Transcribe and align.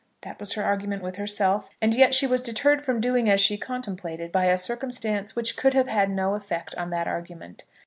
That 0.21 0.39
was 0.39 0.53
her 0.53 0.63
argument 0.63 1.03
with 1.03 1.17
herself, 1.17 1.69
and 1.79 1.93
yet 1.93 2.15
she 2.15 2.25
was 2.25 2.41
deterred 2.41 2.83
from 2.83 2.99
doing 2.99 3.29
as 3.29 3.39
she 3.39 3.55
contemplated 3.55 4.31
by 4.31 4.45
a 4.45 4.57
circumstance 4.57 5.35
which 5.35 5.55
could 5.55 5.75
have 5.75 5.87
had 5.87 6.09
no 6.09 6.33
effect 6.33 6.73
on 6.73 6.89
that 6.89 7.07
argument. 7.07 7.65